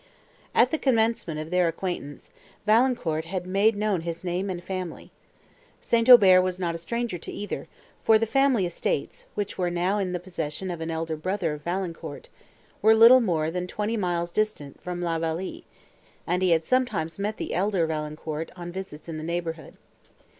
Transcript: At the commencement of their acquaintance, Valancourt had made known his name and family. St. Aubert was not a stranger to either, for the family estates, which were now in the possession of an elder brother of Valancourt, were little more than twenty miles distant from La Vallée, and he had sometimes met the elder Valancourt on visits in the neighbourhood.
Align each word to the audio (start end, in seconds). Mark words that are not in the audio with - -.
At 0.55 0.71
the 0.71 0.79
commencement 0.79 1.39
of 1.39 1.51
their 1.51 1.67
acquaintance, 1.67 2.31
Valancourt 2.65 3.25
had 3.25 3.45
made 3.45 3.75
known 3.75 4.01
his 4.01 4.23
name 4.23 4.49
and 4.49 4.63
family. 4.63 5.11
St. 5.79 6.09
Aubert 6.09 6.41
was 6.41 6.59
not 6.59 6.73
a 6.73 6.79
stranger 6.79 7.19
to 7.19 7.31
either, 7.31 7.67
for 8.03 8.17
the 8.17 8.25
family 8.25 8.65
estates, 8.65 9.27
which 9.35 9.59
were 9.59 9.69
now 9.69 9.99
in 9.99 10.11
the 10.11 10.19
possession 10.19 10.71
of 10.71 10.81
an 10.81 10.89
elder 10.89 11.15
brother 11.15 11.53
of 11.53 11.61
Valancourt, 11.61 12.29
were 12.81 12.95
little 12.95 13.21
more 13.21 13.51
than 13.51 13.67
twenty 13.67 13.95
miles 13.95 14.31
distant 14.31 14.81
from 14.81 15.03
La 15.03 15.19
Vallée, 15.19 15.65
and 16.25 16.41
he 16.41 16.49
had 16.49 16.63
sometimes 16.63 17.19
met 17.19 17.37
the 17.37 17.53
elder 17.53 17.85
Valancourt 17.85 18.51
on 18.55 18.71
visits 18.71 19.07
in 19.07 19.17
the 19.17 19.23
neighbourhood. 19.23 19.75